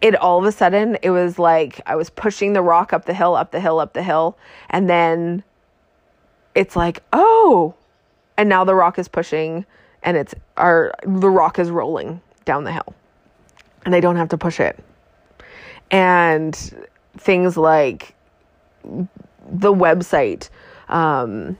[0.00, 3.14] it all of a sudden it was like I was pushing the rock up the
[3.14, 4.38] hill, up the hill, up the hill,
[4.70, 5.42] and then
[6.54, 7.74] it's like, "Oh."
[8.38, 9.66] And now the rock is pushing
[10.04, 12.94] and it's our the rock is rolling down the hill
[13.86, 14.78] and I don't have to push it.
[15.90, 16.54] And
[17.16, 18.14] things like
[18.84, 20.50] the website,
[20.88, 21.56] um,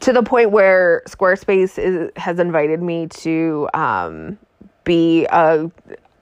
[0.00, 4.38] to the point where Squarespace is, has invited me to um,
[4.84, 5.70] be a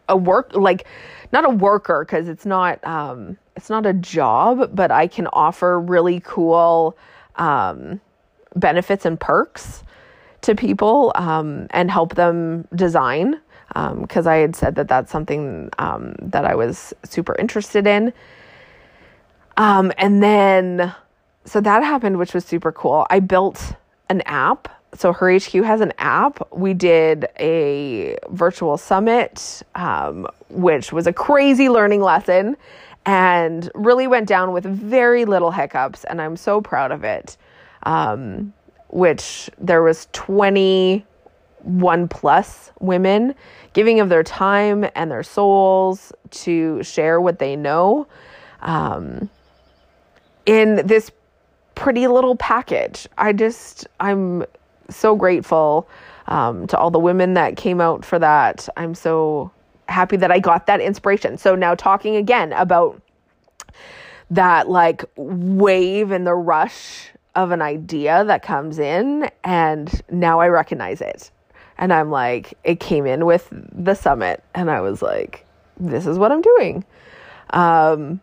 [0.09, 0.88] a work like
[1.32, 5.80] not a worker because it's not um, it's not a job, but I can offer
[5.80, 6.99] really cool
[7.36, 8.01] um,
[8.57, 9.84] benefits and perks
[10.41, 13.41] to people um, and help them design
[13.75, 18.12] because um, I had said that that's something um, that I was super interested in.
[19.57, 20.95] Um, and then,
[21.45, 23.07] so that happened, which was super cool.
[23.11, 23.75] I built
[24.09, 26.47] an app so her HQ has an app.
[26.53, 32.57] We did a virtual summit, um, which was a crazy learning lesson
[33.07, 36.05] and really went down with very little hiccups.
[36.05, 37.37] And I'm so proud of it.
[37.85, 38.53] Um,
[38.89, 40.09] which there was
[41.63, 43.35] 21 plus women
[43.73, 48.07] giving of their time and their souls to share what they know
[48.63, 49.29] um,
[50.47, 51.11] in this
[51.75, 53.09] pretty little package.
[53.19, 54.45] I just, I'm
[54.89, 55.89] so grateful
[56.29, 58.69] um, to all the women that came out for that.
[58.77, 59.51] I'm so
[59.89, 61.39] happy that I got that inspiration.
[61.39, 63.01] So now talking again about
[64.31, 70.49] that like wave and the rush of an idea that comes in and now I
[70.49, 71.31] recognize it.
[71.81, 75.47] And I'm like, it came in with the summit and I was like,
[75.78, 76.85] this is what I'm doing.
[77.51, 78.20] Um,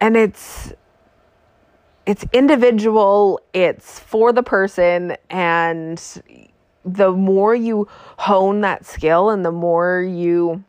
[0.00, 0.72] and it's
[2.04, 6.02] it's individual, it's for the person, and
[6.84, 7.88] the more you
[8.18, 10.62] hone that skill and the more you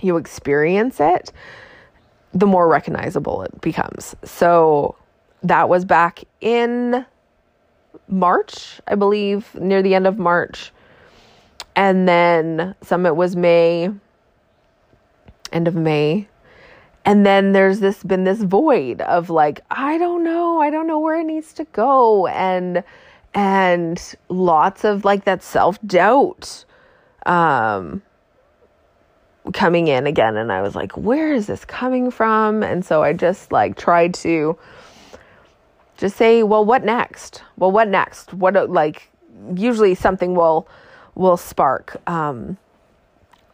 [0.00, 1.32] you experience it,
[2.32, 4.16] the more recognizable it becomes.
[4.24, 4.96] So
[5.42, 7.04] that was back in
[8.08, 10.72] March, I believe, near the end of March.
[11.74, 13.90] And then Summit was May,
[15.52, 16.28] end of May.
[17.04, 21.00] And then there's this been this void of like i don't know i don't know
[21.00, 22.26] where it needs to go.
[22.28, 22.84] And
[23.34, 26.64] and lots of like that self-doubt
[27.26, 28.02] um
[29.52, 30.36] coming in again.
[30.36, 32.62] And i was like where is this coming from?
[32.62, 34.56] And so i just like tried to
[36.02, 37.44] just say well what next?
[37.56, 38.34] Well what next?
[38.34, 39.08] What like
[39.54, 40.66] usually something will
[41.14, 41.96] will spark.
[42.08, 42.58] Um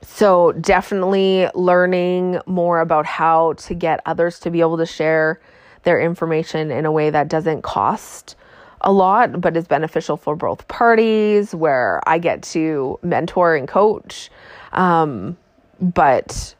[0.01, 5.41] so, definitely learning more about how to get others to be able to share
[5.83, 8.37] their information in a way that doesn't cost
[8.81, 14.31] a lot, but is beneficial for both parties, where I get to mentor and coach.
[14.73, 15.37] Um,
[15.81, 16.55] but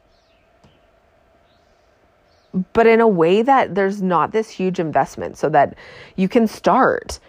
[2.73, 5.75] but in a way that there's not this huge investment so that
[6.15, 7.19] you can start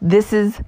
[0.00, 0.60] this is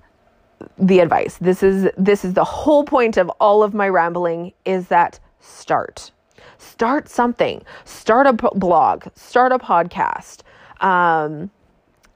[0.78, 1.38] the advice.
[1.38, 6.10] This is this is the whole point of all of my rambling is that start.
[6.58, 7.62] Start something.
[7.84, 10.40] Start a blog, start a podcast.
[10.80, 11.50] Um,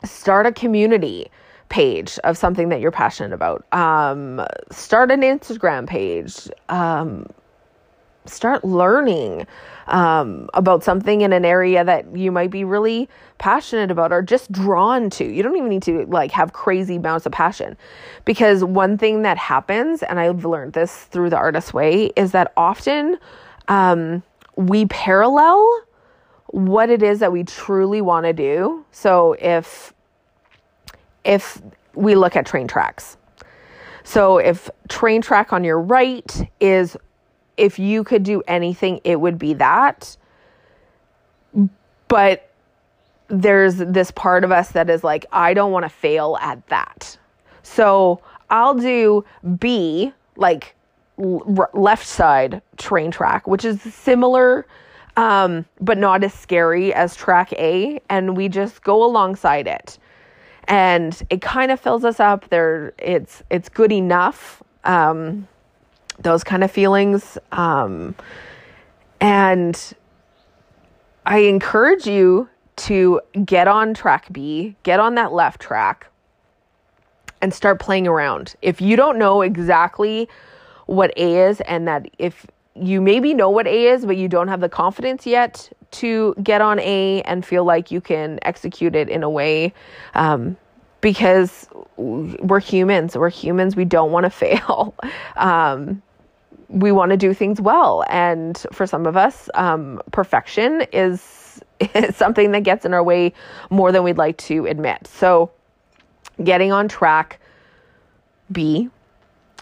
[0.05, 1.28] start a community
[1.70, 3.64] page of something that you're passionate about.
[3.72, 6.49] Um, start an Instagram page.
[6.68, 7.26] Um,
[8.26, 9.46] start learning
[9.86, 13.08] um, about something in an area that you might be really
[13.38, 15.24] passionate about or just drawn to.
[15.24, 17.76] You don't even need to like have crazy amounts of passion.
[18.24, 22.52] Because one thing that happens, and I've learned this through the artist way, is that
[22.56, 23.18] often
[23.68, 24.22] um,
[24.56, 25.68] we parallel
[26.46, 28.84] what it is that we truly want to do.
[28.92, 29.92] So if
[31.24, 31.60] if
[31.94, 33.16] we look at train tracks.
[34.04, 36.96] So if train track on your right is
[37.57, 40.16] if you could do anything, it would be that.
[42.09, 42.50] But
[43.28, 47.16] there's this part of us that is like, I don't want to fail at that.
[47.62, 49.24] So I'll do
[49.59, 50.74] B, like
[51.16, 54.66] left side train track, which is similar,
[55.16, 58.00] um, but not as scary as track A.
[58.11, 59.98] And we just go alongside it.
[60.66, 62.48] And it kind of fills us up.
[62.48, 64.62] There, it's it's good enough.
[64.84, 65.46] Um,
[66.18, 67.38] those kind of feelings.
[67.52, 68.14] Um,
[69.20, 69.94] and
[71.26, 76.08] I encourage you to get on track B, get on that left track,
[77.40, 78.54] and start playing around.
[78.62, 80.28] If you don't know exactly
[80.86, 84.48] what A is, and that if you maybe know what A is, but you don't
[84.48, 89.08] have the confidence yet to get on A and feel like you can execute it
[89.08, 89.72] in a way
[90.14, 90.56] um,
[91.05, 93.14] because we're humans.
[93.14, 93.76] We're humans.
[93.76, 94.94] We don't want to fail.
[95.36, 96.02] Um,
[96.68, 98.07] we want to do things well.
[98.09, 101.61] And for some of us, um, perfection is,
[101.94, 103.34] is something that gets in our way
[103.68, 105.07] more than we'd like to admit.
[105.07, 105.52] So,
[106.42, 107.38] getting on track
[108.50, 108.88] B,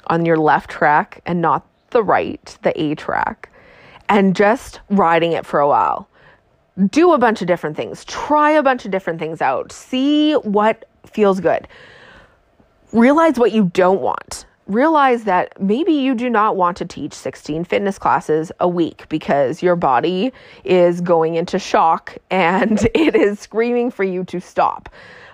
[0.07, 3.51] on your left track and not the right, the A track,
[4.09, 6.09] and just riding it for a while
[6.89, 10.89] do a bunch of different things, try a bunch of different things out, see what
[11.07, 11.69] feels good.
[12.93, 14.47] Realize what you don't want.
[14.67, 19.63] Realize that maybe you do not want to teach 16 fitness classes a week because
[19.63, 20.33] your body
[20.65, 24.89] is going into shock and it is screaming for you to stop.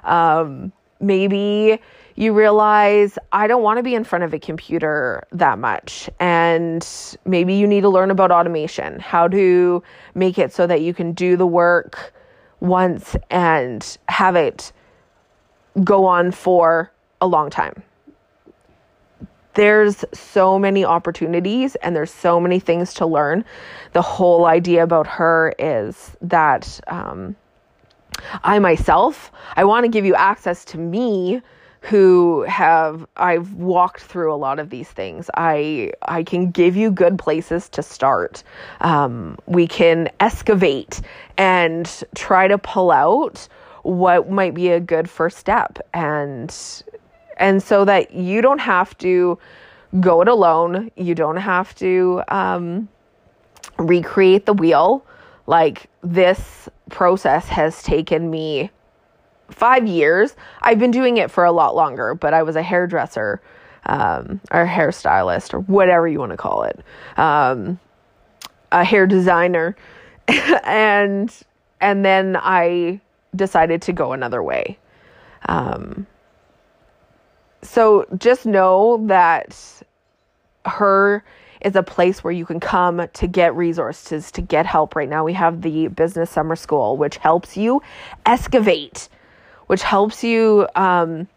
[0.05, 1.81] Um, maybe
[2.19, 6.11] you realize I don't want to be in front of a computer that much.
[6.19, 6.87] And
[7.25, 9.83] maybe you need to learn about automation, how to
[10.17, 12.13] make it so that you can do the work
[12.59, 14.73] once and have it
[15.85, 17.83] go on for a long time.
[19.55, 23.45] There's so many opportunities and there's so many things to learn.
[23.93, 27.35] The whole idea about her is that um,
[28.45, 31.43] I myself, I want to give you access to me
[31.81, 35.31] who have I've walked through a lot of these things.
[35.35, 38.43] I I can give you good places to start.
[38.81, 41.01] Um, we can excavate
[41.37, 43.49] and try to pull out
[43.89, 46.55] what might be a good first step and
[47.39, 49.39] and so that you don't have to
[50.01, 50.91] go it alone.
[50.97, 52.89] You don't have to um,
[53.79, 55.07] recreate the wheel.
[55.47, 58.71] Like this process has taken me
[59.51, 60.37] five years.
[60.61, 63.41] I've been doing it for a lot longer, but I was a hairdresser
[63.87, 66.79] um, or hairstylist or whatever you want to call it,
[67.17, 67.81] um,
[68.71, 69.75] a hair designer,
[70.29, 71.35] and
[71.81, 73.01] and then I
[73.35, 74.79] decided to go another way.
[75.49, 76.07] Um,
[77.63, 79.83] so just know that
[80.65, 81.25] her
[81.61, 84.95] is a place where you can come to get resources, to get help.
[84.95, 87.83] Right now, we have the business summer school, which helps you
[88.27, 89.09] excavate
[89.69, 91.29] which helps you um,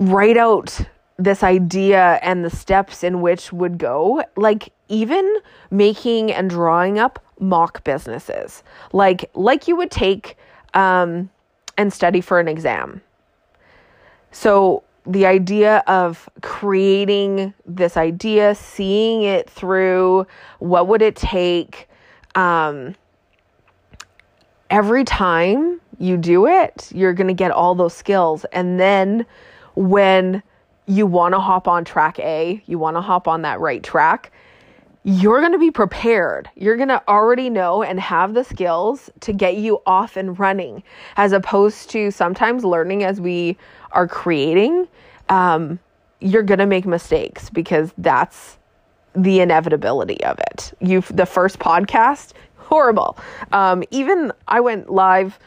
[0.00, 0.80] write out
[1.18, 5.36] this idea and the steps in which would go like even
[5.70, 8.62] making and drawing up mock businesses.
[8.92, 10.36] Like like you would take
[10.74, 11.30] um,
[11.76, 13.00] and study for an exam.
[14.30, 20.26] So the idea of creating this idea seeing it through
[20.58, 21.88] what would it take?
[22.34, 22.94] Um,
[24.70, 28.44] every time you do it, you're going to get all those skills.
[28.46, 29.26] And then
[29.74, 30.42] when
[30.86, 34.32] you want to hop on track A, you want to hop on that right track,
[35.04, 36.50] you're going to be prepared.
[36.56, 40.82] You're going to already know and have the skills to get you off and running,
[41.16, 43.58] as opposed to sometimes learning as we
[43.92, 44.88] are creating.
[45.28, 45.78] Um,
[46.20, 48.56] you're going to make mistakes because that's
[49.14, 50.72] the inevitability of it.
[50.80, 53.18] You the first podcast, horrible.
[53.52, 55.38] Um, even I went live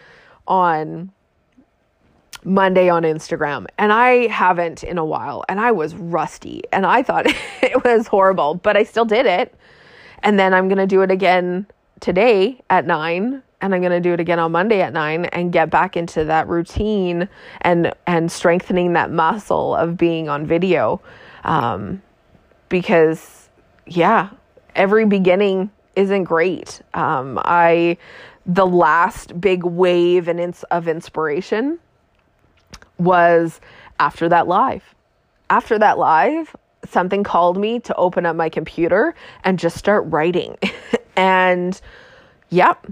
[0.48, 1.12] on
[2.48, 7.04] Monday on Instagram and I haven't in a while and I was rusty and I
[7.04, 7.26] thought
[7.62, 9.54] it was horrible, but I still did it.
[10.24, 11.68] And then I'm going to do it again
[12.00, 15.52] today at 9 and I'm going to do it again on Monday at 9 and
[15.52, 17.28] get back into that routine
[17.62, 21.02] and and strengthening that muscle of being on video
[21.44, 22.02] um,
[22.70, 23.50] because
[23.86, 24.30] yeah,
[24.74, 26.82] every beginning isn't great.
[26.94, 27.98] Um, I
[28.46, 31.80] the last big wave and ins- of inspiration
[32.98, 33.60] was
[34.00, 34.96] after that live.
[35.50, 40.58] After that live, something called me to open up my computer and just start writing.
[41.16, 41.80] and
[42.50, 42.88] yep,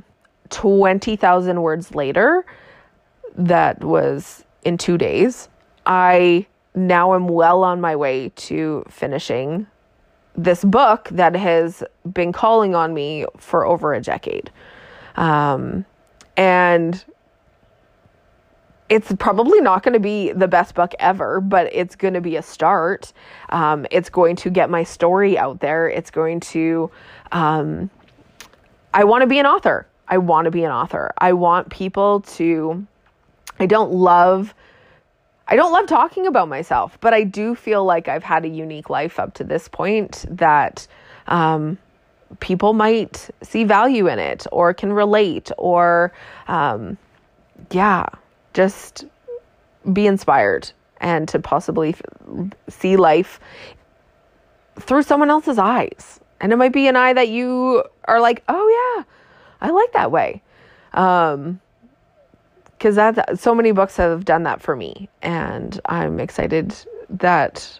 [0.49, 2.45] 20,000 words later,
[3.35, 5.49] that was in 2 days.
[5.85, 9.67] I now am well on my way to finishing
[10.37, 14.51] this book that has been calling on me for over a decade.
[15.15, 15.85] Um,
[16.35, 17.03] and
[18.89, 22.35] it's probably not going to be the best book ever, but it's going to be
[22.35, 23.13] a start.
[23.49, 25.89] Um, it's going to get my story out there.
[25.89, 26.91] It's going to,
[27.31, 27.89] um,
[28.93, 29.87] I want to be an author.
[30.07, 31.11] I want to be an author.
[31.17, 32.85] I want people to,
[33.59, 34.53] I don't love
[35.47, 38.89] I don't love talking about myself, but I do feel like I've had a unique
[38.89, 40.87] life up to this point that
[41.27, 41.77] um,
[42.39, 46.11] people might see value in it or can relate or,
[46.47, 46.97] um,
[47.69, 48.07] yeah,
[48.55, 49.05] just
[49.93, 52.01] be inspired and to possibly f-
[52.69, 53.39] see life
[54.79, 56.19] through someone else's eyes.
[56.41, 59.03] And it might be an eye that you are like, oh, yeah,
[59.61, 60.41] I like that way.
[60.93, 61.59] Um,
[62.77, 66.75] because that so many books have done that for me and i'm excited
[67.09, 67.79] that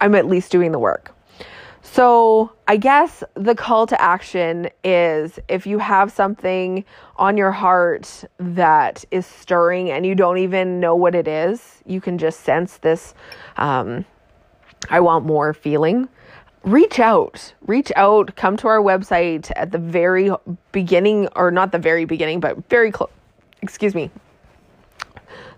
[0.00, 1.14] i'm at least doing the work
[1.82, 6.84] so i guess the call to action is if you have something
[7.16, 12.00] on your heart that is stirring and you don't even know what it is you
[12.00, 13.14] can just sense this
[13.56, 14.04] um,
[14.90, 16.08] i want more feeling.
[16.64, 17.54] Reach out.
[17.66, 18.36] Reach out.
[18.36, 20.30] Come to our website at the very
[20.70, 23.10] beginning or not the very beginning but very close
[23.62, 24.10] excuse me,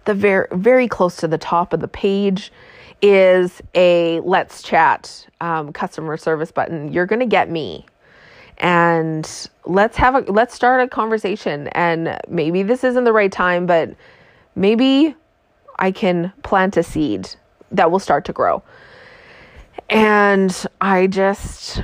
[0.05, 2.53] the very very close to the top of the page
[3.07, 6.91] is a let's chat um, customer service button.
[6.91, 7.85] You're gonna get me,
[8.57, 9.29] and
[9.67, 11.69] let's have a let's start a conversation.
[11.69, 13.95] And maybe this isn't the right time, but
[14.57, 15.15] maybe
[15.79, 17.29] I can plant a seed
[17.73, 18.63] that will start to grow.
[19.91, 21.83] And I just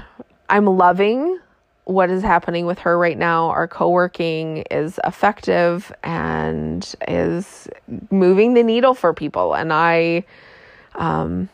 [0.49, 1.39] I'm loving
[1.85, 7.69] what is happening with her right now, our co working is effective and is
[8.11, 9.55] moving the needle for people.
[9.55, 10.25] And I,
[11.01, 11.49] um,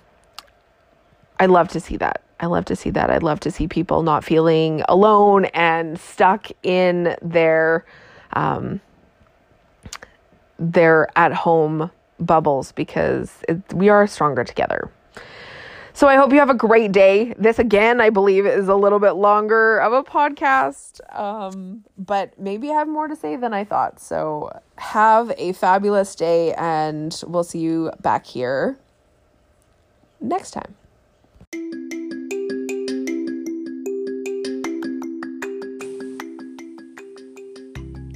[1.38, 2.22] I love to see that.
[2.40, 3.08] I love to see that.
[3.08, 7.86] I'd love to see people not feeling alone and stuck in their
[8.34, 8.80] um,
[10.58, 14.90] their at home bubbles because it, we are stronger together.
[15.92, 17.32] So I hope you have a great day.
[17.38, 22.70] This again, I believe, is a little bit longer of a podcast, um, but maybe
[22.70, 23.98] I have more to say than I thought.
[23.98, 28.78] So have a fabulous day, and we'll see you back here
[30.20, 30.74] next time.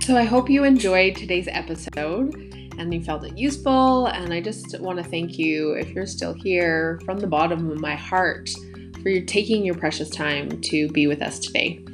[0.03, 2.35] So I hope you enjoyed today's episode
[2.79, 4.07] and you felt it useful.
[4.07, 7.81] And I just want to thank you, if you're still here, from the bottom of
[7.81, 8.51] my heart
[9.03, 11.85] for your taking your precious time to be with us today.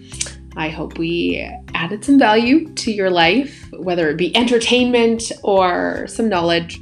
[0.57, 6.29] I hope we added some value to your life, whether it be entertainment or some
[6.29, 6.81] knowledge.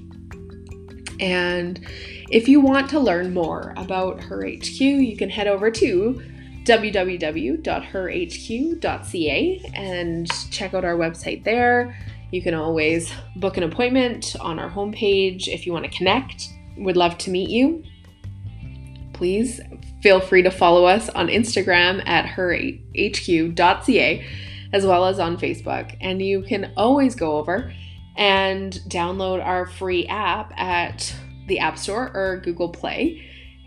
[1.18, 1.84] And
[2.34, 6.20] if you want to learn more about her HQ, you can head over to
[6.64, 7.60] www.herhq.ca
[9.74, 11.96] and check out our website there.
[12.32, 16.48] You can always book an appointment on our homepage if you want to connect.
[16.78, 17.84] Would love to meet you.
[19.12, 19.60] Please
[20.02, 24.26] feel free to follow us on Instagram at herhq.ca
[24.72, 25.96] as well as on Facebook.
[26.00, 27.72] And you can always go over
[28.16, 31.14] and download our free app at
[31.46, 33.22] the App Store or Google Play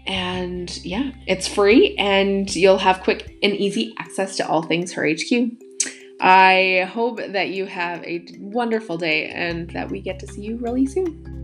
[0.08, 5.08] and yeah, it's free and you'll have quick and easy access to all things Her
[5.08, 5.52] HQ.
[6.20, 10.58] I hope that you have a wonderful day and that we get to see you
[10.58, 11.37] really soon.